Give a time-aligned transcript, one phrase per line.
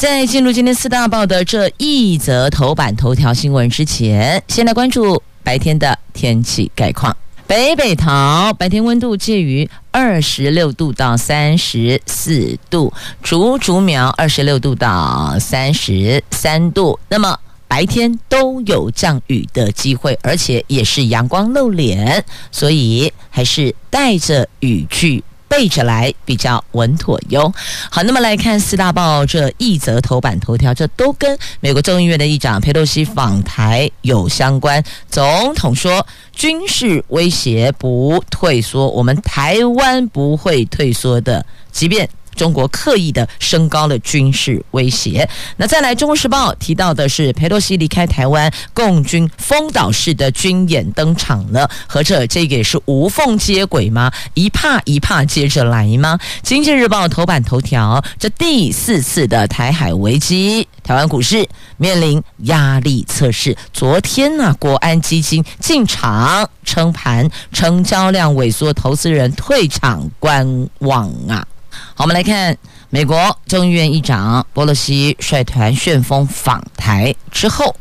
[0.00, 7.14] 在进入今天四大报的这一则头版头条新闻之前，先来关注白天的天气概况。
[7.46, 12.90] 北北桃白天温度介于二十六度到三十四度，
[13.22, 16.98] 竹竹苗二十六度到三十三度。
[17.10, 17.38] 那么
[17.68, 27.52] 白天都有降雨的机会，而且也是阳光露脸，所以还是带着雨具背着来比较稳妥哟。
[27.90, 34.82] 好，那么来看四大报这一则头版头条，这都跟美国众议院的议长佩洛西访台有相关。
[35.10, 42.08] 总统说军事威胁不退缩，我们台湾不会退缩的，即便。
[42.40, 45.28] 中国刻意的升高了军事威胁。
[45.58, 51.70] 那再来，《中国时报》提到的是佩洛西离开台湾，共军封岛式的军演登场了。
[51.86, 54.10] 合着这个也是无缝接轨吗？
[54.32, 56.18] 一怕一怕接着来吗？
[56.42, 61.46] 《经济日报》头版头条：这第四次的台海危机，台湾股市
[61.76, 63.54] 面临压力测试。
[63.70, 71.46] 昨天呢、啊，国安基金进场撑盘，成交量萎缩，投资人退场观望啊。
[71.94, 72.56] 好，我们来看
[72.88, 77.74] 美国众议院议长波洛西率团旋风访台之后，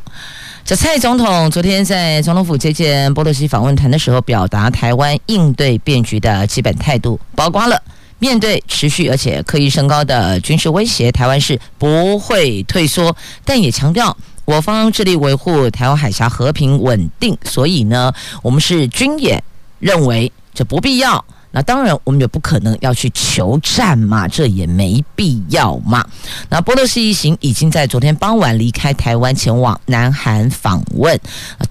[0.64, 7.82] 这蔡总统昨天在总统府接见波洛西访问团的时候，表达台湾应对变局的基本态度，包括了
[8.20, 14.16] 面对持续而且刻意升高的军事威胁，台湾是不会退缩，但也强调
[14.46, 19.42] 我方致力维护台湾海峡和平稳定，所以呢，我们是军演，
[19.80, 21.24] 认为这不必要。
[21.52, 26.08] 那当然，我们也不可能要去求战嘛，这也没必要嘛。
[26.50, 31.20] 那波洛西一行已经在昨天傍晚离开台湾，前往南韩访问。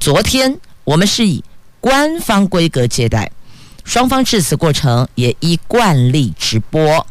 [0.01, 1.45] 昨天我们是以
[1.81, 3.31] 官方规格接待，
[3.85, 7.07] 双方致辞过程也依惯例直播。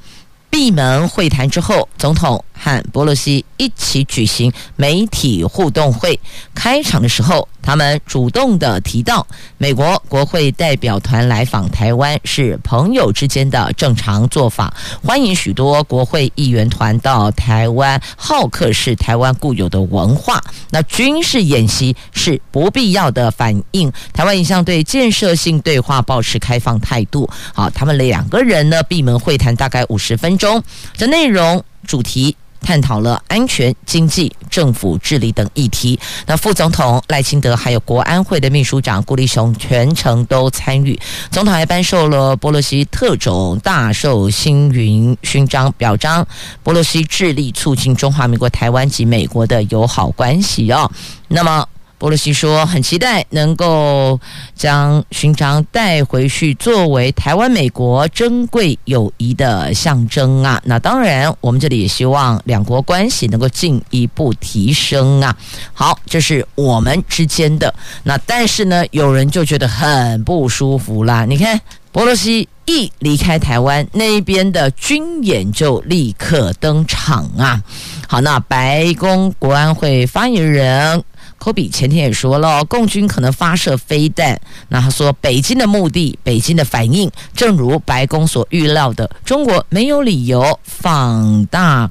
[0.49, 6.19] 闭门会谈之后，总统和波洛西一起举行媒体互动会。
[6.53, 9.25] 开场的时候，他们主动的提到，
[9.57, 14.73] 美国国会代表团来访台湾是朋友之间的正常做法，
[15.03, 20.41] 欢迎许多国会议员团到台湾，好客是台湾固有的文化。
[20.71, 23.91] 那军事演习是不必要的反应。
[24.13, 27.29] 台湾一向对建设性对话保持开放态度。
[27.53, 30.63] 好，他们两个人呢，闭门会谈大概五十分钟，
[30.95, 32.35] 这内容主题。
[32.61, 35.99] 探讨了安全、经济、政府治理等议题。
[36.25, 40.99] 那副总统赖清德还有国安会的秘书长顾立雄全程都参与。
[41.31, 46.27] 总统还颁授了波洛西特种大寿星云勋章，表彰
[46.63, 50.91] 波洛西致力促进中华民国台湾及美国的友好关系哦。
[51.27, 51.65] 那么。
[51.99, 54.19] 波洛西说：“很期待能够
[54.53, 60.61] 将勋章带回去，作为台湾美国珍贵友谊的象征啊！
[60.63, 65.35] 那当然，我们这里也希望两国关系能够进一步提升啊！
[65.73, 67.73] 好，这是我们之间的。
[68.03, 71.25] 那但是呢，有人就觉得很不舒服啦。
[71.25, 71.59] 你看，
[71.91, 77.59] 波洛西一离开台湾，那边的军演就立刻登场啊！
[78.07, 81.03] 好，那白宫国安会发言人。”
[81.47, 84.37] 科比前天也说了，共军可能发射飞弹。
[84.67, 91.89] 那他说，北京的目的，北京的反应，正如白宫所预料的，中国没有理由放大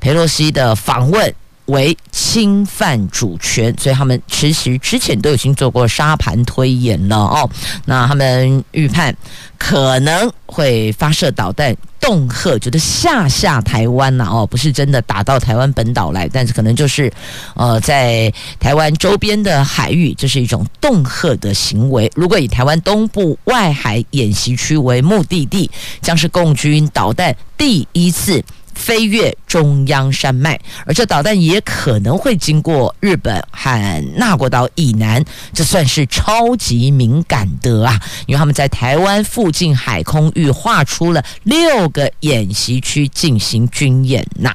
[0.00, 1.34] 佩洛西的访问
[1.70, 7.50] 为侵犯主权，所以他们其实之前都已经做过沙盘推演了哦。
[7.84, 9.14] 那他们预判
[9.58, 11.76] 可能会发射导弹。
[12.00, 17.12] 恫吓，觉得吓吓台湾呐、哦，不是真的打到台湾本岛来，但是可能就是，
[17.54, 22.10] 呃，在台湾周边的海域，这是一种恫吓的行为。
[22.16, 28.42] 如果以台湾东部外海演习区为目的地，将是共军导弹第一次。
[28.80, 35.22] 飞越中央山脉，而这导弹也可能会经过日本和那国岛以南，
[35.52, 38.00] 这算是超级敏感的啊！
[38.26, 44.54] 因为他们在台湾附近海空域划出了六个演习区进行军演呐。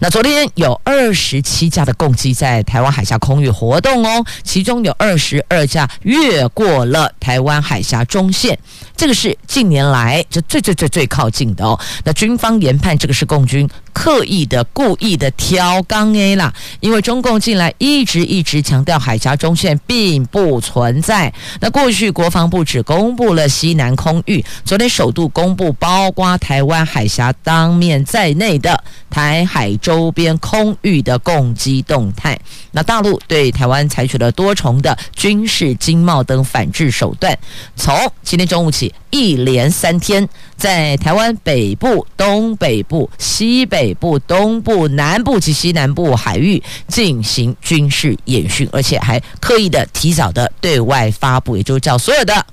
[0.00, 8.58] 那昨天有二十七架的共机在台湾海峡空域活动哦，其中有二十二架越过了台湾海峡中线，
[8.96, 11.78] 这个是近年来这最最最最靠近的哦。
[12.04, 16.52] 那军方研判这个是共军刻意的、故意的挑缸 A 啦。
[16.80, 21.32] 因为中共近来一直一直强调海峡中线并不存在。
[21.60, 32.38] 那过去国防部只公布了西南空域，昨天首度公布包括台湾海峡当面在内的台海周边空域的攻击动态。
[32.72, 37.38] 那大陆对台湾采取了多重的军事、经贸等反制手段，
[37.76, 52.44] 从今天中午起，一连三天，在台湾北部、东北部、西北部、东部、南部及西南部海域进行军事演训，而且还刻意的提早的对外发布，也就是叫所有的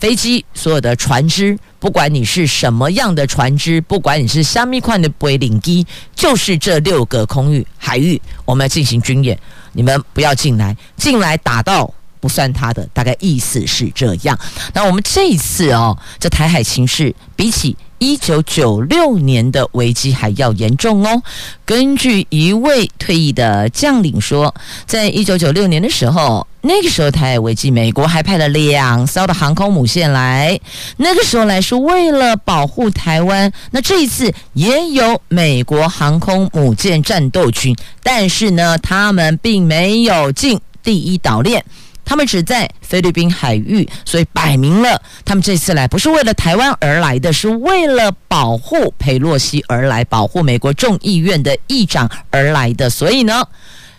[0.00, 5.86] 飞机、所有的船只，不管你是什么样的船只，不管你是虾米款的背领机，
[6.16, 9.38] 就是这六个空域海域，我们要进行军演，
[9.72, 11.94] 你们不要进来，进来打到。
[12.20, 14.38] 不算他的，大概意思是这样。
[14.74, 21.22] 那我们这一次哦，这台海情势比起一九九六年的危机还要严重哦。
[21.64, 24.54] 根据一位退役的将领说，
[24.86, 30.58] 在一九九六年的时候，那个时候台海危机，美国还派了两艘的航空母舰来，
[30.96, 33.52] 那个时候来是为了保护台湾。
[33.70, 41.64] 那这一次也有美国航空母舰战斗群，但是呢，他们并没有进第一岛链。
[42.10, 52.90] 他们只在菲律宾海域，所以摆明了，他们这次来不是为了台湾而来的，是为了保护裴洛西而来，保护美国众议院的议长而来的。
[52.90, 53.46] 所以呢，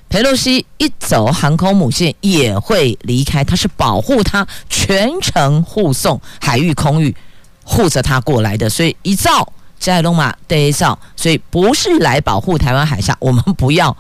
[0.10, 7.16] 裴洛西一走，航空母舰也会离开，他是保护他全程护送海域空域，
[7.64, 8.70] 护着他过来的。
[8.70, 13.96] 所以一造在龙马第一造，所以不是来保护台湾海峡，我们不要。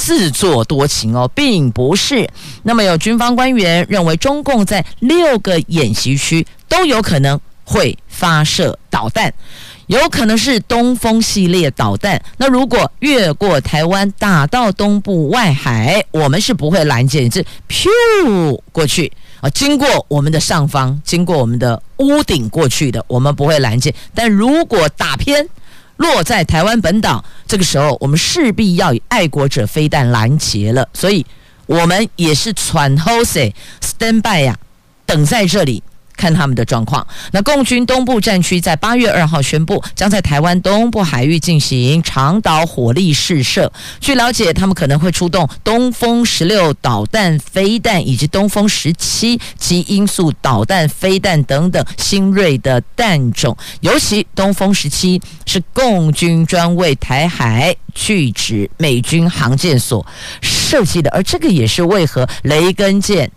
[0.00, 2.26] 自作多情哦，并不是。
[2.62, 9.32] 那么有军方官员认为，中共在六个演习区都有可能会发射导弹，
[9.88, 12.20] 有可能是东风系列导弹。
[12.38, 17.90] 那如果越过台湾打到东部外海，我们是不会拦截，是飘
[18.72, 19.12] 过去
[19.42, 23.94] 啊，经过我们的上方，经过我们的屋顶过去的，我们不会拦截。
[24.14, 25.46] 但如果打偏，
[26.00, 31.24] 落在台湾本岛，这个时候我们势必要以爱国者飞弹拦截了，所以
[31.66, 34.56] 我们也是喘呼吸 stand by 呀，
[35.04, 35.82] 等在这里。
[36.20, 37.06] 看他们的状况。
[37.32, 43.72] 那共军东部战区在八月二号宣布，将在台湾东部海域进行长岛火力试射。
[44.00, 53.56] 据了解，他们可能会出动东风十六导弹飞弹以及东风十七及音速导弹飞弹等等新锐的弹种。
[53.80, 60.04] 尤其东风十七是共军专为台海拒止美军航舰所
[60.42, 63.30] 设计的，而这个也是为何雷根舰。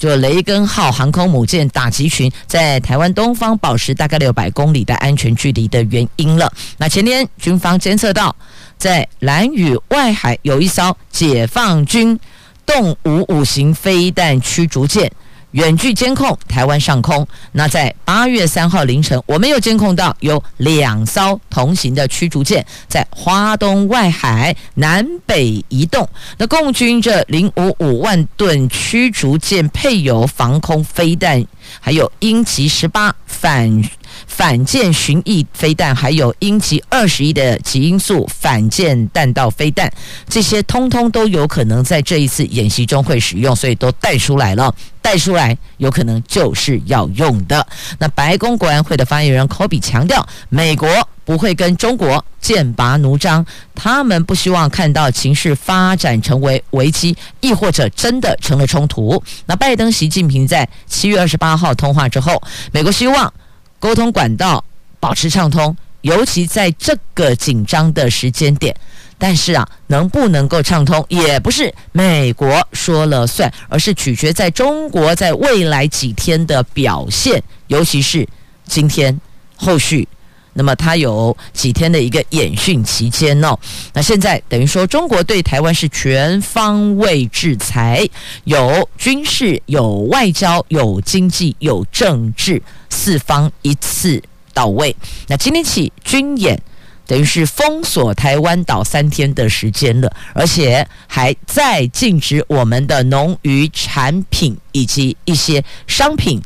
[0.00, 6.50] 就雷根号航空母舰打击群在台湾东方保持大概六百公里的安全距离的原因了。
[6.78, 8.34] 那前天军方监测到，
[8.78, 12.18] 在蓝屿外海有一艘解放军
[12.64, 15.12] 动五五型飞弹驱逐舰。
[15.52, 26.08] 远距监控台湾上空，那在八月三号凌晨，我们又监控到有两艘同型的驱逐舰在花东外海南北移动。
[26.38, 31.44] 那共军这零五五万吨驱逐舰配有防空飞弹，
[31.80, 33.82] 还有鹰击十八反。
[34.30, 39.92] 反舰巡弋飞弹，还有鹰击二十一的极音速反舰弹道飞弹，
[40.28, 44.74] 这些通通都有可能在这一次演习中会使用，所以都带出来了。
[45.02, 47.66] 带出来有可能就是要用的。
[47.98, 50.88] 那白宫国安会的发言人科比强调，美国
[51.24, 59.20] 不会跟中国剑拔弩张，他们不希望看到情势发展成为危机，亦或者真的成了冲突。
[59.46, 62.40] 那拜登、习近平在七月二十八号通话之后，
[62.70, 63.32] 美国希望。
[63.80, 64.64] 沟通管道
[65.00, 68.72] 保持畅通，尤其在这个紧张的时间点。
[69.18, 78.26] 但是啊，能不能够畅通，也不是美国说了算，而是取决在中国在未来几天的表现，尤其是
[78.64, 79.20] 今天
[79.56, 80.08] 后续。
[80.54, 83.56] 那么它有几天的一个演训期间哦。
[83.92, 88.08] 那现在等于说，中国对台湾是全方位制裁，
[88.44, 92.62] 有军事、有外交、有经济、有政治。
[92.92, 94.20] 四方一次
[94.52, 94.94] 到位。
[95.28, 96.60] 那今天起军演，
[97.06, 106.42] 等于是封锁台湾岛三天的时间了，而且还在禁止我们的农渔产品以及一些商品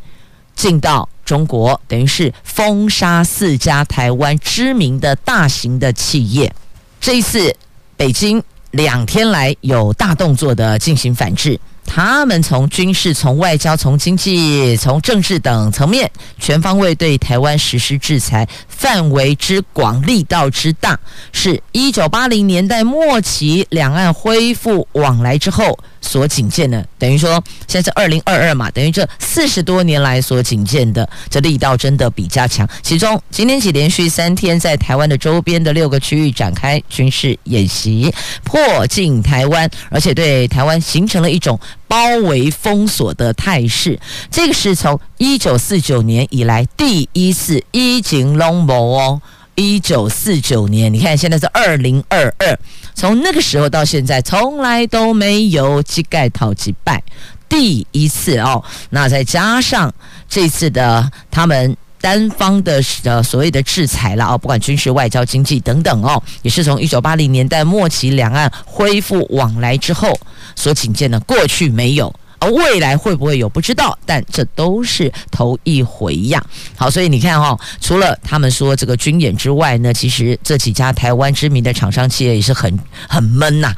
[0.54, 6.54] 进到中国，等于是封杀四家台湾知名的大型的企业。
[7.00, 7.54] 这一次
[7.96, 11.58] 北京两天来有大动作的进行反制。
[11.86, 20.98] 他们从军事、从外交、从经济、从政治等层面，全方位对台湾实施制裁，范围之广，力道之大，
[21.30, 26.86] 是一九八零年代末期两岸恢复往来之后所仅见的。
[26.98, 32.68] 等于说，现在是二零二二嘛，等于这四十多年来所仅见的，这力道真的比较强。
[32.82, 38.12] 其中，今天起连续三天在台湾的周边的六个区域展开军事演习，
[38.44, 41.58] 迫近台湾，而且对台湾形成了一种
[41.88, 43.98] 包围封锁的态势。
[44.30, 49.22] 这个是从一九四九年以来第一次一警龙谋哦。
[49.54, 52.58] 一九四九年，你看现在是二零二二，
[52.94, 57.02] 从那个时候到现在，从来都没有击盖讨击败，
[57.48, 58.62] 第一次哦。
[58.90, 59.92] 那再加上
[60.28, 70.12] 这次的他们单方的呃所谓的制裁了哦，不管军事、外交、经济等等哦，也是从一九八零年代末期两岸恢复往来之后
[70.56, 72.12] 所仅见的，过去没有。
[72.46, 76.44] 未来会不会有不知道，但这都是头一回呀。
[76.76, 83.74] 好，所以你看哈、除了他们说这个军演之外呢，其实这几家台湾知名的厂商企业也是很很闷呐、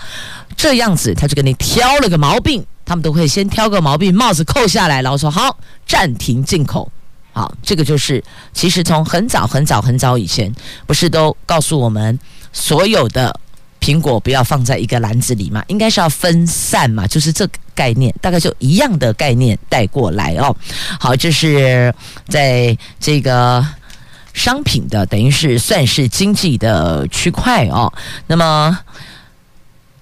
[0.56, 6.90] 这样子他就给你挑了个毛病，他们都会先挑个毛病，帽子扣下来，然后说好暂停进口。
[7.32, 10.52] 好，这个就是其实从很早很早很早以前，
[10.86, 12.18] 不是都告诉我们
[12.52, 13.40] 所有的。
[13.78, 17.46] 苹果不要放在一个篮子里嘛，应该是要分散嘛，就是这
[17.76, 20.56] 概念，大概就一样的概念带过来哦。
[20.98, 21.94] 好，这是
[22.26, 23.64] 在这个
[24.34, 27.92] 商品的，等于是算是经济的区块哦。
[28.26, 28.76] 那么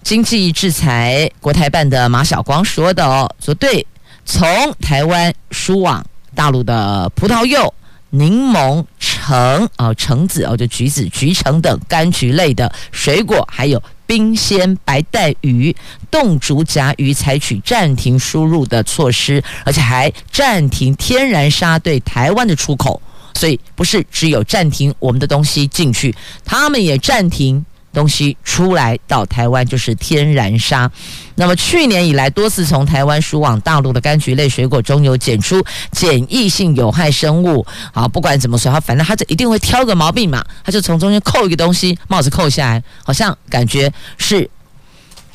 [0.02, 3.87] 经济制裁，国台办的马晓光说的哦，说对，
[4.25, 6.02] 从台湾输往
[6.35, 7.75] 大陆的葡萄柚。
[8.16, 15.75] 柠檬、橙哦，橙子哦，就橘子、橘橙等柑橘类的水果，还有冰鲜白带鱼、
[16.11, 23.00] 冻竹荚鱼，采取暂停输入的措施，而且还暂停天然沙对台湾的出口。
[23.34, 27.64] 所以不是只有暂停我们的东西进去，他们也暂停。
[27.95, 30.91] 东西出来到台湾就是天然砂。
[31.37, 37.65] 那么去年以来多次从台湾输往大陆的柑橘类水果中有检出检疫性有害生物。
[37.93, 44.49] 好，不管怎么说，他反正他就一定会挑个毛病嘛，他就从中间扣一个东西，帽子扣下来，好像感觉是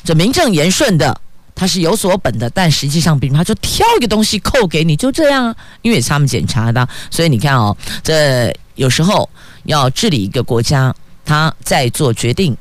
[0.04, 1.20] 这名正言顺的，
[1.54, 9.28] 他是有所本的，但实际上，比如他就挑一个东西扣给你，就这样啊，因为他们检查的，所以你看哦，这有时候
[9.64, 10.94] 要治理一个国家。
[11.24, 12.56] 他在做决定，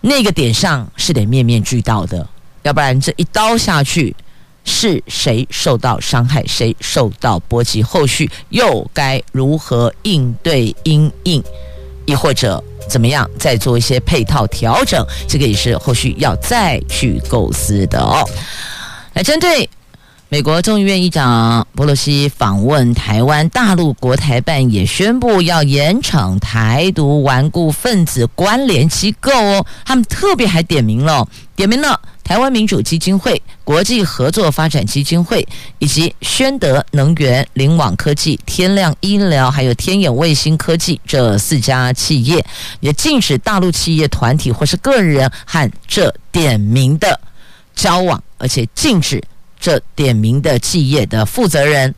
[0.00, 2.26] 那个点上是得面面俱到的，
[2.62, 4.14] 要不然这一刀下去，
[4.64, 11.42] 是谁受到伤害，谁受到波及，后续又该如何应对因应，
[12.06, 18.28] 亦或者怎么样再做一些配套调整，这个也是后续要再去构思的哦。
[19.14, 19.68] 来针对。
[20.30, 29.64] 美国众议院议长裴洛西访问台湾，大陆国台办也宣布要严惩台独顽固分子关联机构哦。
[29.86, 42.44] 他们特别还点名了，点名了台湾民主基金会、国际合作发展基金会以及宣德能源、灵网科技、天亮医疗还有天眼卫星科技这四家企业，
[42.80, 47.18] 也禁止大陆企业团体或是个人和这点名的
[47.74, 49.24] 交往，而且禁止。
[49.58, 51.94] 这点名的企业的负责人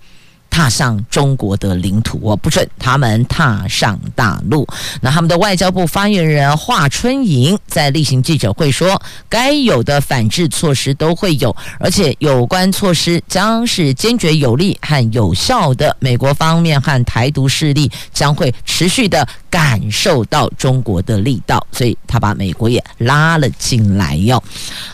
[0.49, 4.67] 踏上中国的领土，我不准他们踏上大陆。
[5.01, 15.97] 那他们的外交部发言人华春莹在例行记者会说，该有的反制措施都会有，而且有关措施将是坚决有力和有效的。
[16.01, 24.43] 美国方面和台独势力将会持续的感受到中国的力道，所以他把美国也拉了进来哟。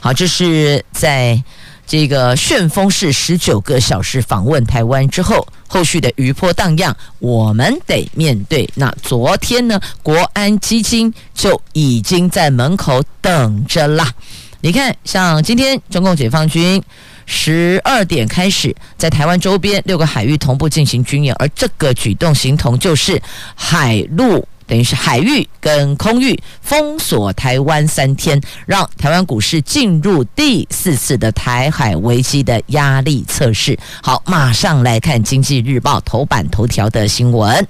[0.01, 1.43] 好，这是在。
[1.87, 8.69] 这个旋风式十九个小时访问台湾之后，后续的余波荡漾，我们得面对。
[8.75, 14.13] 那昨天呢，国安基金就已经在门口等着啦。
[14.61, 16.83] 你看，像今天中共解放军
[17.25, 23.23] 十二点开始在台湾周边六个海域同步进行军演，而这个举动形同就是
[23.55, 24.47] 海陆。
[24.67, 33.79] 等于是海域跟空域封锁台湾三天，让台湾股市进入第四次的台海危机的压力测试。
[34.03, 37.67] 好，马上来看《经济日报》头版头条的新闻。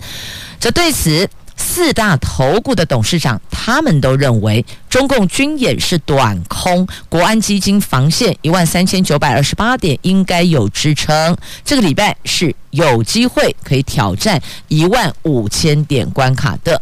[0.59, 1.29] 这对此。
[1.57, 16.81] 四大投顾的董事长，他们都认为中共军演是短空，国安基金防线一万三千九百二十八点应该有支撑，这个礼拜是有机会可以挑战一万五千点关卡的。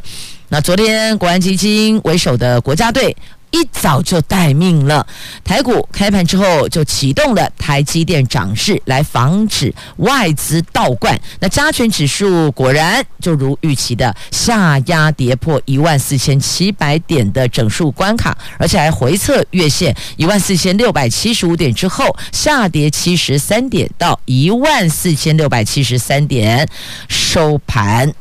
[0.48, 3.16] 那昨天国安基金为首的国家队。
[3.54, 5.06] 一早就待命了。
[5.44, 11.16] 台股开盘之后就启动了台积电涨势，来防止外资倒灌。
[11.38, 26.68] 那加权指数果然就如预期的下压跌破一万四千七百点的整数关卡，而且还回测月线一万四千六百七十五点之后，下跌七十三点到一万四千六百七十三点
[27.06, 28.12] 收盘。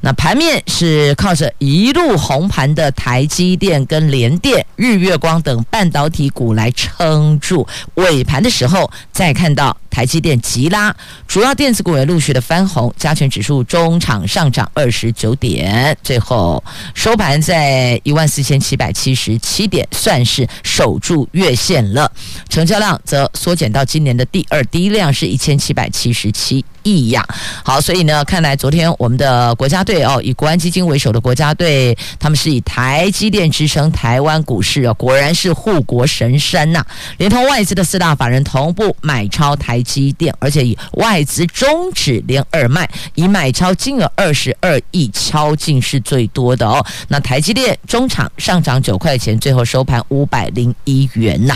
[0.00, 10.94] 那盘面是靠着一路红盘的台积电跟联电、日月光等半导体股来撑住，尾盘的时候再看到台积电急拉，
[11.26, 16.62] 主要电子股也陆续的翻红，加权指数中场上涨二十九点，最后
[16.92, 22.12] 收盘在一万四千七百七十七点，算是守住月线了。
[22.50, 26.62] 成交量则缩减到今年的第二低量是一千七百七十七。
[26.82, 27.26] 异样
[27.64, 36.86] 好，所以呢，看来昨天我们的国家队哦，以国安基金为首的国家队，他们是以台积电支撑台湾股市哦，果然是护国神山呐、啊！
[37.18, 46.84] 连同外资的四大法人同步买超台积电，而且以外资中指连二卖，以买超金额二十二亿敲进是最多的哦。
[47.08, 51.54] 那台积电中场上涨九块钱，最后收盘五百零一元呐。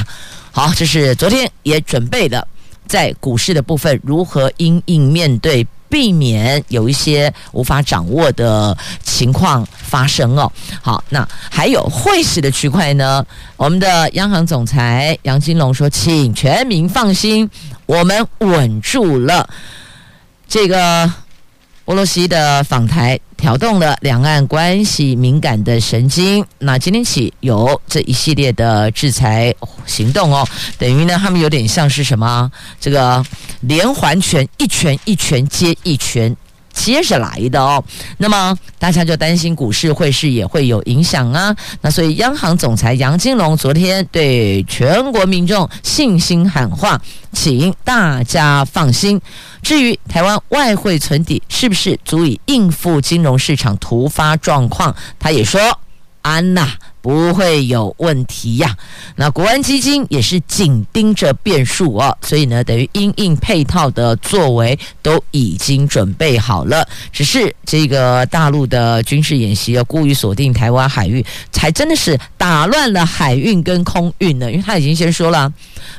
[0.53, 2.47] 好，这是昨天也准备的。
[2.87, 10.51] 在股市的部分，如何因应面对，避免有一些无法掌握的情况发生哦。
[10.81, 13.27] 好，那还有汇市的区块呢？
[13.57, 17.51] 我们的央行总裁杨金龙说：“请全民放心，
[17.85, 19.47] 我们稳住了
[20.49, 21.13] 这个。”
[21.87, 29.53] 俄罗斯的访台挑动了两岸关系敏感的神经，那今天起有这一系列的制裁
[29.87, 32.53] 行动哦，等于呢，他们有点像是什么？
[32.79, 33.25] 这个
[33.61, 36.37] 连环拳，一拳一拳接一拳。
[36.73, 37.83] 接着来的哦，
[38.19, 41.55] 那么大家就担心股市汇市也会有影响啊。
[41.81, 47.01] 那所以央行总裁杨金龙昨天对全国民众信心喊话，
[47.33, 49.21] 请大家放心。
[49.63, 55.61] 至于台湾外汇存底是不是足以应付金融市场突发状况，他也说
[56.23, 56.73] 安娜。
[57.03, 58.77] 不会有问题呀。
[59.17, 66.87] 那国安基金也是紧盯着变数啊，所以呢，等于因应配套的作为都已经准备好了。
[67.13, 74.51] 只是这个大陆的军事演习要故意锁定台湾海域，才真的是打乱了海运跟空运呢。
[74.51, 75.53] 因为他已经先说了，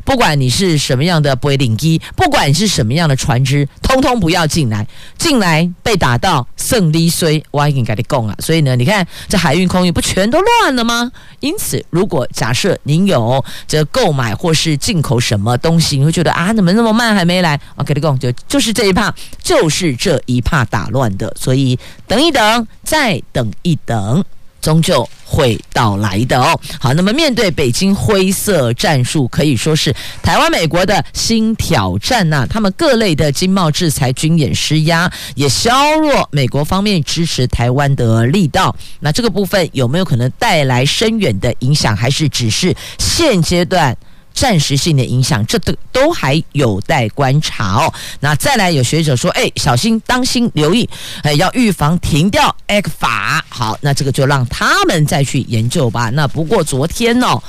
[0.03, 4.87] 不管你是什么样的不领机，不管你是什么样的船只，通通不要进来。
[5.17, 8.35] 进来被打到胜利衰，我已经跟你讲了。
[8.39, 11.11] 所以呢，你看这海运空运不全都乱了吗？
[11.39, 17.59] 因此，如果假设您有这购买或是进口什么东西，你会觉得啊，怎么那么慢还没来？
[17.75, 24.23] 我跟你讲，就就是这一怕，就是这一怕打乱的，所以等一等，再等一等。
[24.61, 26.59] 终究会到来的哦。
[26.79, 38.75] 好，那么面对北京灰色战术，可以说是台湾、美国的新挑战呐、他们各类的经贸制裁、军演施压，也削弱美国方面支持台湾的力道。
[38.99, 43.97] 那这个部分有没有可能带来深远的影响，还是只是现阶段？
[44.33, 47.93] 暂时性的影响，这都都还有待观察哦。
[48.21, 50.89] 那再来，有学者说，哎，小心，当心，留意，
[51.23, 53.41] 哎，要预防停掉 ECFA。
[53.49, 56.09] 好，那这个就让他们再去研究吧。
[56.11, 57.41] 那不过昨天哦，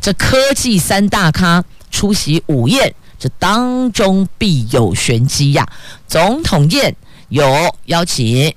[0.00, 5.68] 这科技三大咖出席午宴，这当中必有玄机呀。
[6.06, 6.94] 总统宴
[7.28, 8.54] 有邀请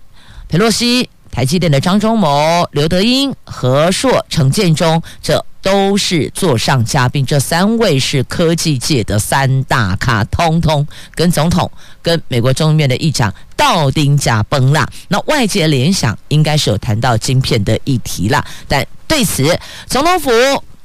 [0.48, 5.44] 裴洛西、台积电的张忠谋、刘德英、何硕、陈建中这。
[5.62, 11.72] 都是座上嘉宾，这三位是科技界的三大咖，通通跟总统、
[12.02, 14.90] 跟美国众议院的议长到丁家崩啦。
[15.08, 20.32] 那外界联想应该是有谈到晶片的议题啦，但对此总统府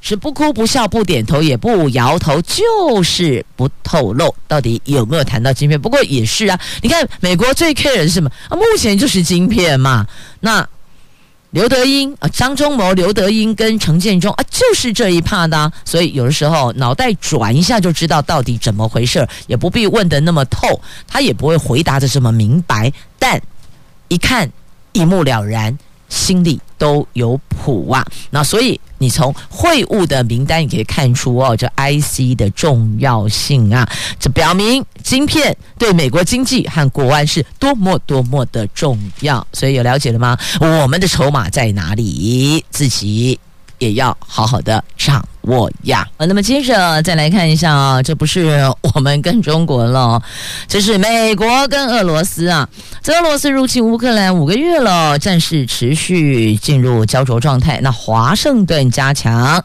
[0.03, 5.81] 是不哭不笑不点头也不摇头，就是不透露到底有没有谈到晶片。
[5.81, 8.55] 不过也是啊，你看美国最 care 的是什么啊？
[8.55, 10.07] 目前就是晶片嘛。
[10.41, 10.69] 那。
[11.57, 23.41] 刘德英啊，张忠谋、刘德英跟陈建中啊，就是这一派的，所以有的时候脑袋转一下就知道到底怎么回事，也不必问的那么透，他也不会回答的这么明白，但
[24.09, 24.53] 一看
[24.93, 25.79] 一目了然。
[26.09, 33.89] 心里都有谱啊，那所以你从会晤的名单也可以看出哦，这 IC 的重要性啊，
[34.19, 39.47] 这表明晶片对美国经济和国安是多么多么的重要。
[39.53, 40.39] 所以有了解了吗？
[40.61, 42.65] 我们的筹码在哪里？
[42.71, 43.39] 自己
[43.79, 46.07] 也要好好的掌握呀。
[46.19, 48.61] 那么接着再来看一下啊，这不是
[48.95, 50.23] 我们跟中国了，
[50.67, 52.69] 这是美国跟俄罗斯啊。
[53.03, 57.81] 这俄罗斯入侵乌克兰五个月了，战事持续进入焦灼状态。
[57.83, 59.65] 那华盛顿加强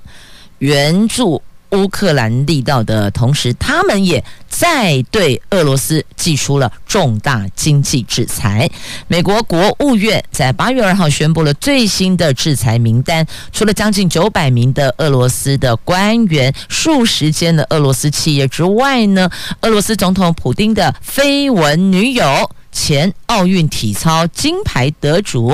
[0.60, 1.42] 援助。
[1.72, 8.70] 乌克兰力道的同时，他们也再对俄罗斯寄出了重大经济制裁。
[9.08, 19.30] 美国国务院在八月二号宣布了最新的制裁名单，除了将近九百名的俄罗斯的官员、数十间的俄罗斯企业之外呢，
[19.62, 22.52] 俄罗斯总统普丁的绯闻女友。
[22.72, 25.54] 前奥运体操金牌得主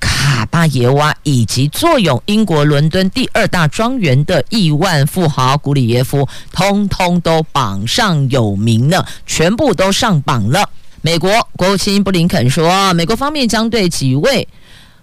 [0.00, 10.68] 卡巴耶娃，以及坐拥英国伦敦第二大庄园的亿万富豪古里耶夫，通通都榜上有名呢，全部都上榜了。
[11.02, 14.46] 美国国务卿布林肯说，美国方面将对几位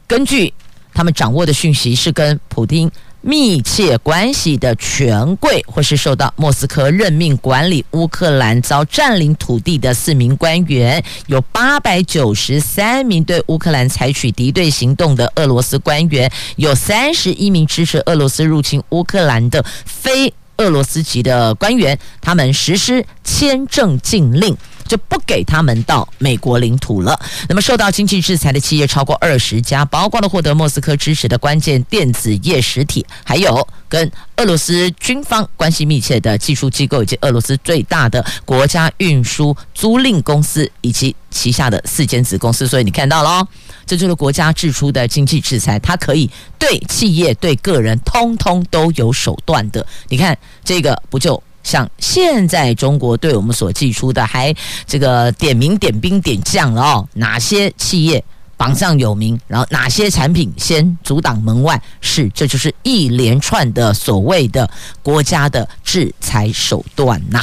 [0.06, 0.54] 根据
[0.94, 2.92] 他们掌握的讯息是跟普丁。
[3.26, 24.56] 密切关系的权贵，或是受到莫斯科任命管理乌克兰遭占领土地的四名官员，有八百九十三名对乌克兰采取敌对行动的俄罗斯官员，有三十一名支持俄罗斯入侵乌克兰的非俄罗斯籍的官员，他们实施签证禁令。
[24.88, 27.20] 就不给他们到美国领土了。
[27.48, 42.68] 那么，受到经济制裁的企业超过二十家，包括了获得莫斯科支持的关键电子业实体，还有跟俄罗斯军方关系密切的技术机构，以及俄罗斯最大的国家运输租赁公司以及旗下的四间子公司。
[42.68, 43.48] 所以你看到了，
[43.86, 49.86] 这就是国家制出的经济制裁，它可以对企业、对个人，通通都有手段的。
[50.10, 51.42] 你看这个不就？
[51.64, 54.54] 像现在中国对我们所寄出的，还
[54.86, 58.24] 这个点名点兵点将了哦，哪些企业
[58.58, 64.70] 榜上有名，然后哪些产品先阻挡门外，是这就是一连串的所谓的
[65.02, 67.42] 国家的制裁手段呐。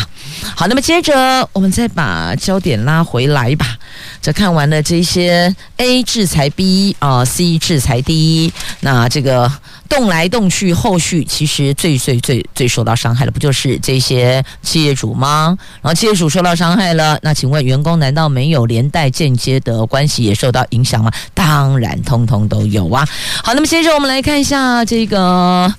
[0.55, 3.77] 好，那么接着我们再把焦点拉回来吧。
[4.23, 9.51] 这看完了这些 A 制裁 B 啊，C 制裁 D，那这个。
[9.91, 15.59] 动来动去，后续其实最最最最受到伤害的，不就是这些企业主吗？
[15.83, 21.11] 然后企业主受到伤害了，那请问员工难道没有连带间接的关系也受到影响吗？
[21.35, 23.07] 当然，通通都有啊。
[23.43, 25.75] 好，那么接着我们来看一下这个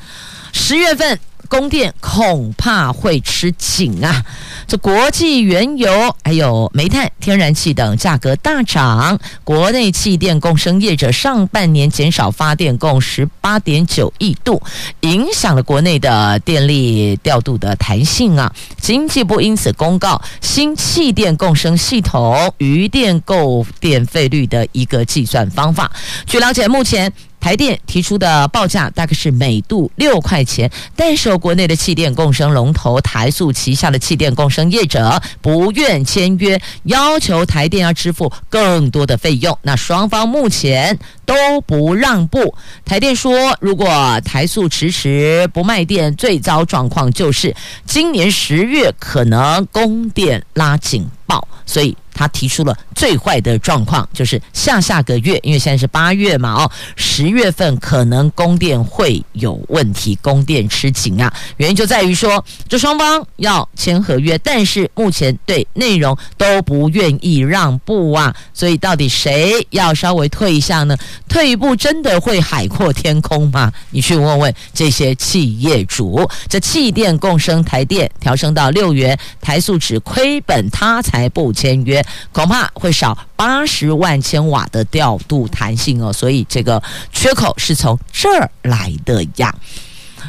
[0.51, 1.17] 十月份。
[1.51, 4.23] 供电恐怕会吃紧啊！
[4.65, 14.63] 这国际原油、还有煤炭、天然气等价格大涨，国内气电共生业者上半年减少发电共十八点九亿度，
[15.01, 18.49] 影响了国内的电力调度的弹性啊！
[18.79, 25.91] 经济部因此公告新气电共生系统余电购电费率的一个计算方法。
[26.25, 27.11] 据了解，目前。
[27.41, 39.57] 台电提出的报价大概是每度六块钱，但是国内的气电共生龙头台塑旗下的气电共生业者不愿签约，要求台电要支付更多的费用。
[39.63, 42.53] 那双方目前都不让步。
[42.85, 51.47] 台电说，如果台塑迟迟不卖电，最糟状况就是今年十月可能供电拉警报。
[51.65, 51.97] 所以。
[52.13, 61.33] 他提出了最坏的状况，就是下下个月，因为现在是八月嘛，哦，十月份可能供电会有问题，供电吃紧啊。
[61.57, 68.35] 原因就在于说，这双方要签合约，但是目前对内容都不愿意让步啊。
[68.53, 70.95] 所以到底谁要稍微退一下呢？
[71.27, 73.71] 退一步真的会海阔天空吗？
[73.91, 76.29] 你去问问这些企业主。
[76.47, 82.00] 这气电共生台电调升到六元，台塑只亏本，他才不签约。
[82.31, 89.53] 恐怕会少八十万千瓦的调度弹性哦，所以这个缺口是从这儿来的呀。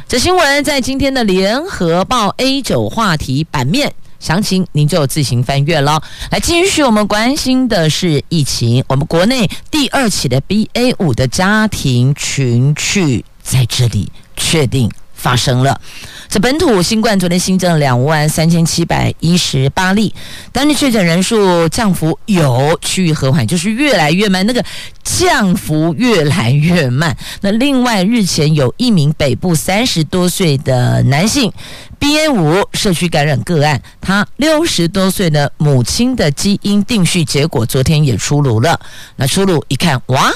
[0.07, 6.01] 这新闻在今天的联合报 A9 话题版面，详情您就自行翻阅了。
[6.31, 14.91] 来继续，我们关心的是疫情，我们国内第二起的 BA 五的家庭群聚在这里确定
[15.23, 15.79] 发生了。
[16.27, 20.13] 这本土新冠昨天新增两万三千七百一十八例，
[20.51, 24.61] 单日确诊人数降幅有趋于和缓，就是越来越慢，那个
[25.03, 27.15] 降幅越来越慢。
[27.41, 31.53] 那另外日前有一名北部三十多岁的男性
[31.99, 38.77] BA 五社区感染个案，他六十多岁的母亲的基因定序结果昨天也出炉了。
[39.15, 40.29] 那出炉一看，哇，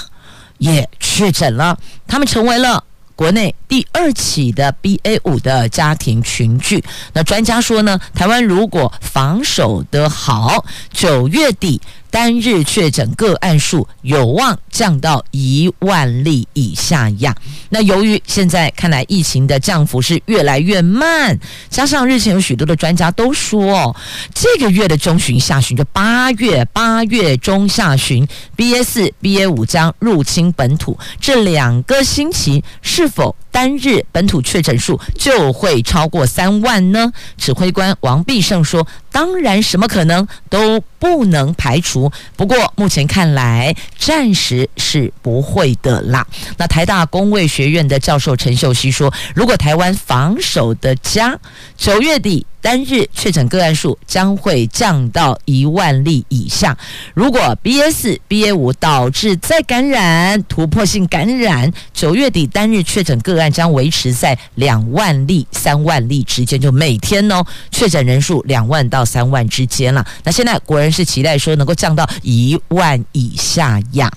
[0.60, 2.84] 也确诊了，他们成为了。
[3.18, 6.82] 国内第二起的 BA 五的家庭群聚，
[7.14, 17.36] 那专家说呢，台湾如果防守得好，九月底单日确诊个案数有望降到一万例以下呀。
[17.70, 21.38] 那由于现在看来疫情的降幅是越来越慢，
[21.70, 23.96] 加上日前有许多的专家都说，
[24.34, 37.12] 这个月的中旬、下旬，就八月八月中下旬，BA 四、BA 五将入侵本土，这两个星期是否单日本土确诊数就会超过三万呢？
[37.38, 41.97] 指挥官王必胜说：“当然，什么可能都不能排除。
[42.36, 46.26] 不过目前看来，暂时是不会的啦。”
[46.58, 51.40] 那台大工卫学院的教授陈秀熙说：“如果台湾防守的家，
[51.78, 56.78] 九月底。”单日确诊个案数将会降到一万例以下。
[57.14, 70.06] 如果 BA 四、BA 五导致再感染、突破性感染，九月底单日确诊个案将维持在两万例、三万例之间，就每天哦确诊人数两万到三万之间了。
[70.24, 74.12] 那现在国人是期待说能够降到一万以下呀。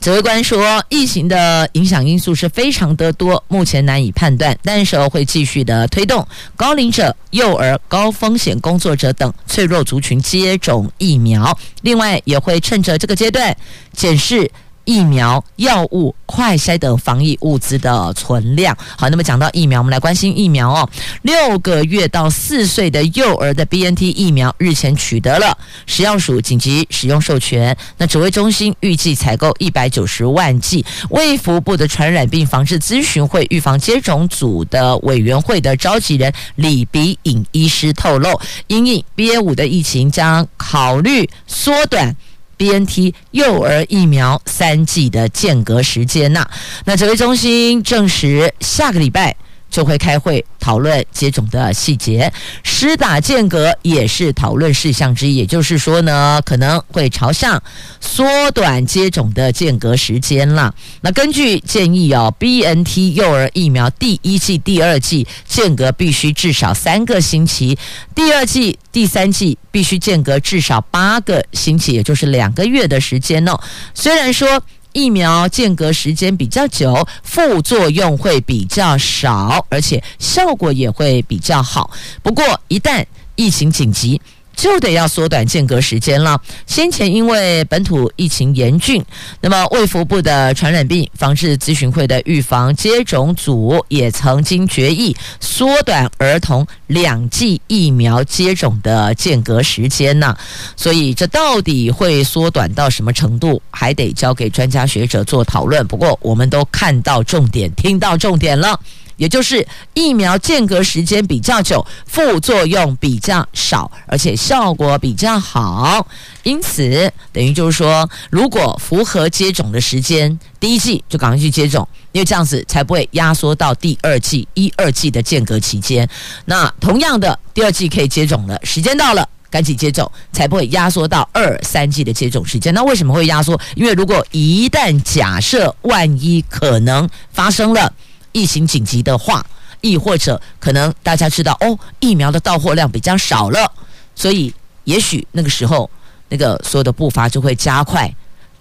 [0.00, 13.54] 指挥官说，疫情的影响因素是非常的多，目前难以判断，但是会继续的推动高龄者、幼儿、高风险工作者等脆弱族群接种疫苗，另外也会趁着这个阶段
[13.92, 14.48] 检视。
[14.88, 18.74] 疫苗、药物、快筛等防疫物资的存量。
[18.96, 20.88] 好，那么讲到疫苗，我们来关心疫苗哦。
[21.20, 27.76] 六个月到四岁的幼儿的 BNT 疫苗日前取得了食药署紧急使用授权。
[27.98, 30.82] 那指挥中心预计采购一百九十万剂。
[31.10, 42.16] 卫福部的传染病防治咨询会预防接种组的委员会的召集人李鼻颖医师透露，因应 BA 五的疫情，将考虑缩短。
[42.58, 46.46] BNT 幼儿疫苗三剂的间隔时间呐，
[46.84, 49.34] 那指挥中心证实下个礼拜。
[49.70, 55.36] 就会开会讨论接种的细节，施打间隔也是讨论事项之一。
[55.36, 57.62] 也就是说呢，可能会朝向
[58.00, 60.74] 缩短接种的间隔时间了。
[61.02, 67.78] 那根据建议哦，BNT 幼儿疫苗第一剂、第二剂间隔必须至少三个星期，
[68.14, 73.58] 第二剂、第三剂必须间隔至少八个星期，也就是两个月的时间哦。
[73.94, 74.62] 虽然说。
[74.92, 81.90] 疫苗间隔时间比较久，副作用会比较少，而且效果也会比较好。
[82.22, 83.04] 不过，一旦
[83.36, 84.20] 疫情紧急，
[84.58, 86.38] 就得要缩短间隔时间了。
[86.66, 89.02] 先前因为本土疫情严峻，
[89.40, 100.36] 那么卫福部的传染病防治咨询会的预防接种组也曾经决议缩短儿童两剂疫苗接种的间隔时间呢。
[100.76, 105.86] 所以这到底会缩短到什么程度，还得交给专家学者做讨论。
[105.86, 108.80] 不过我们都看到重点，听到重点了。
[109.18, 116.06] 也就是疫苗间隔时间比较久，副作用比较少，而且效果比较好。
[116.44, 126.08] 因此，等于就是说，如果符合接种的时间，第一剂就赶快去接种，因为这样子才不会压缩到第二剂、一二剂的间隔期间。
[126.46, 132.72] 那同样的，第二剂可以接种了，时间到了，赶紧接种，才不会压缩到二三剂的接种时间。
[132.72, 133.60] 那为什么会压缩？
[133.74, 137.92] 因为如果一旦假设万一可能发生了。
[138.38, 139.44] 疫情紧急的话，
[139.80, 143.68] 亦或者可能大家知道哦，疫苗的到货量比较少了，
[144.14, 145.90] 所以也许那个时候
[146.28, 148.08] 那个所有的步伐就会加快，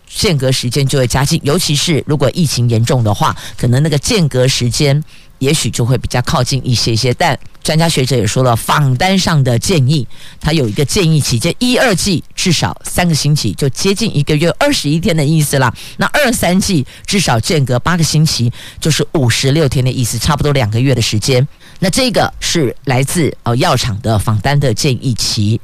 [0.10, 5.04] 间隔时间就会加紧，尤其是如果疫情严重的话，可能那个间隔时间。
[5.40, 10.08] 也许就会比较靠近一些些，但专家学者也说了，访单上的建议，
[10.40, 15.74] 他有一个建议期间，一二季至少三个星期，就接近一个月二十一天的意思啦。
[15.98, 21.46] 那二三季至少间隔八个星期，就是五十六天的意思，差不多两个月的时间。
[21.80, 25.60] 那这个是来自哦药厂的访单的建议期，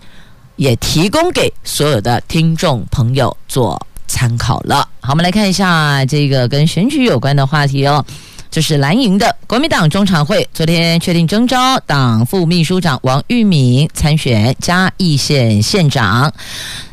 [0.58, 4.88] 也提供给所有的听众朋友做参考了。
[5.00, 8.06] 好，我们来看一下这个跟选举有关的话题哦。
[8.54, 16.32] 这是蓝营的国民党中常会昨天确定征召党副秘书长王玉敏参选嘉义县县长。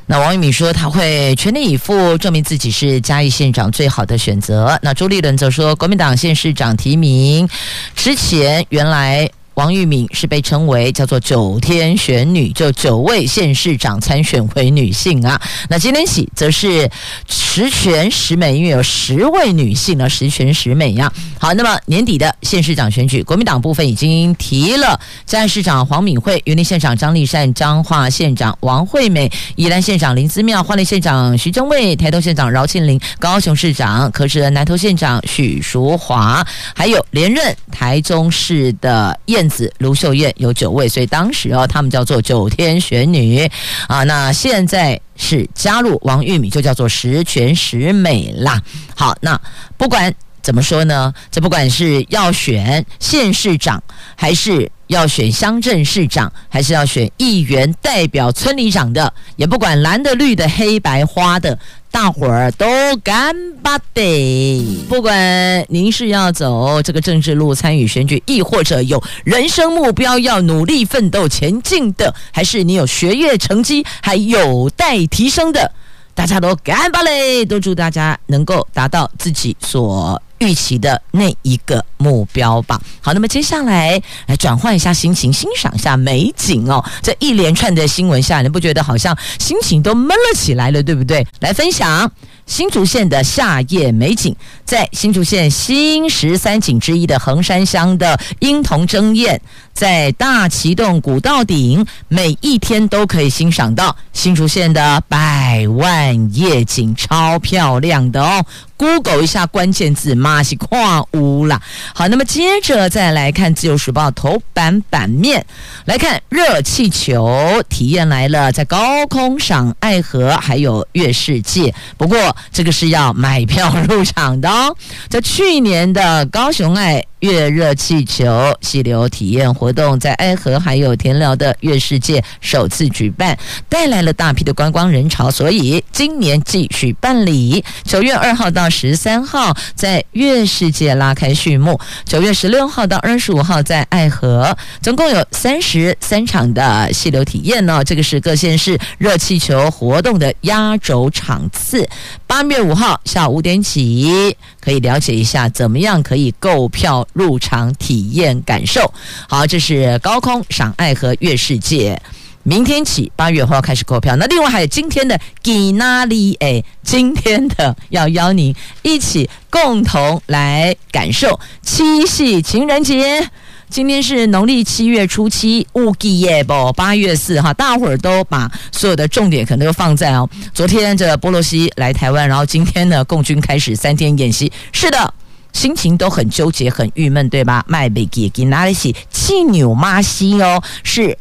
[0.07, 4.79] 那王玉敏说他会全力以赴证明自己是嘉义县长最好的选择。
[4.81, 7.47] 那朱立伦则说，国民党县市长提名
[7.95, 9.31] 之前原来。
[9.61, 15.39] 王玉敏是被称为叫做“九天玄女”，就九位县市长参选为女性啊。
[15.69, 16.91] 那今天起则是
[17.29, 21.49] 十全十美，因为有十位女性呢，十全十美呀、啊。
[21.49, 36.43] 好，那么年底的县市长选举，国民党部分已经提了嘉义市长黄敏惠、云林县长张丽善、彰化县长王惠美、宜兰县长林思妙、花莲县长徐正伟、台东县长饶庆铃、高雄市长可是、南投县长许淑华，
[36.75, 39.50] 还有连任台中市的燕。
[39.79, 43.51] 卢秀燕有九位，所以当时哦，他们叫做九天玄女
[43.89, 44.05] 啊。
[44.05, 48.63] 那现在是加入王玉米，就叫做十全十美啦。
[48.95, 49.41] 好，那
[49.77, 50.15] 不管。
[50.43, 51.13] 怎么说呢？
[51.31, 53.83] 这不管是要选县市长，
[54.17, 61.59] 还是要选乡镇市长，还是要选议员代表村里长的，也不管蓝的、绿的、黑白花的，
[61.91, 62.67] 大伙儿都
[62.99, 64.85] 干巴得。
[64.89, 75.73] 不管您是要走这个政治路参与选举，亦或者有人生目标要努力奋斗前进的，还是你有学业成绩还有待提升的，
[76.21, 77.47] 大家都干吧嘞！
[77.47, 80.21] 都祝大家能够达到自己所。
[80.41, 82.81] 预期的那一个目标吧。
[83.03, 86.83] 好，那么接下来来转换一下心情，欣赏一下美景哦。
[87.03, 91.27] 这一连串的新闻下，你不觉得好像心情都闷了起来了，对不对？
[91.41, 92.11] 来分享
[92.51, 94.35] 新竹县的夏夜美景，
[94.65, 99.41] 在新竹县新十三景之一的横山乡的莺童争艳，
[99.73, 108.45] 在大奇洞古道顶，每一天都可以欣赏到新竹县的百万夜景，超漂亮的哦。
[108.81, 111.61] Google 一下关键字，马西跨乌啦。
[111.95, 115.45] 好，那么接着再来看《自由时报》头版版面，
[115.85, 121.75] 来看热气球体验来了，在高空赏爱河，还有月世界。
[121.99, 124.75] 不过这个是要买票入场的哦。
[125.11, 127.05] 在去年的高雄爱。
[127.21, 133.37] 月热气球溪流体验活动在爱河还有田寮的月世界首次举办，
[133.69, 137.63] 带来了大批的观光人潮，所以今年继续办理。
[137.85, 147.83] 九月二号到十三号在月世界拉开序幕，九月十六号到二十五号在爱河，总共有三十三场的溪流体验呢。
[147.83, 151.89] 这个是各县市热气球活动的压轴场次。
[152.27, 157.01] 八月五号下午五点起，可以了解一下怎么样可以购票。
[157.13, 158.93] 入场体验感受，
[159.29, 162.01] 好，这是高空赏爱河月世界。
[162.43, 164.17] 明天起八月号开始购票。
[164.17, 173.29] 那另外还有今天的吉纳利诶，今天的要邀您一起共同来感受七夕情人节。
[173.69, 176.73] 今天是农历七月初七，乌吉耶不？
[176.73, 180.29] 八月四号，大伙儿都把所有的重点可能都放在哦。
[180.53, 184.51] 昨天这波洛西来台湾，然后今天呢，共军开始三天演习。
[184.73, 185.15] 是的。
[185.53, 187.65] 心情都很纠结、很郁闷，对吧？
[187.67, 191.19] 卖贝给给哪里洗气牛妈西哦，是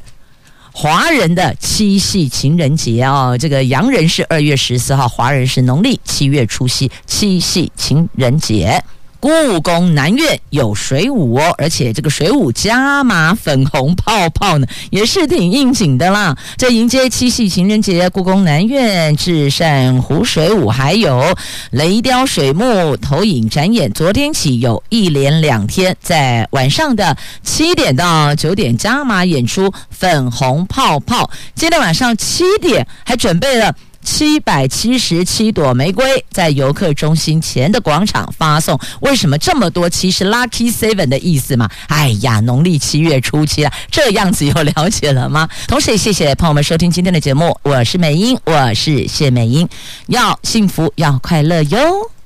[0.81, 3.37] 华人的七夕情人节啊。
[3.37, 8.81] 这个洋人是二月十四号，华人是农历七月初七，七夕情人节。
[9.19, 16.37] 故宫南院有水舞哦，而且这个水舞加码粉红泡泡呢，也是挺应景的啦。
[16.57, 21.35] 这迎接七夕情人节，故宫南院至善湖水舞，还有
[21.71, 31.29] 雷雕水幕投影展演，昨天起有一连两天，在晚上的七点到九点加码演出粉红泡泡。
[31.55, 33.75] 今天晚上七点还准备了。
[34.03, 39.89] 七百七十七朵玫瑰在游客中心前的广场发送，为什么这么多？
[39.89, 41.69] 其实 Lucky Seven 的意思嘛。
[41.87, 45.47] 哎呀，农历七月初七啊，这样子有了解了吗？
[45.67, 49.67] 同时也谢谢朋友们收听今天的节目，我是美英，我是谢美英，
[50.07, 52.18] 要幸福要快乐哟。